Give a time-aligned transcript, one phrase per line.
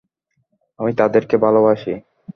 [0.79, 1.93] আমি তাদেরকে ভালবাসি।